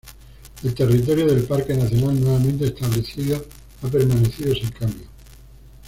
[0.63, 3.45] El territorio del parque nacional nuevamente establecido
[3.83, 5.05] ha permanecido sin cambio.